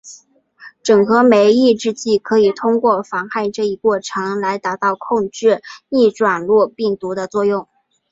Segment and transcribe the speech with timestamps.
[0.81, 7.67] 整合酶抑制剂可以通过妨害这一过程来达到控制逆转录病毒的作用。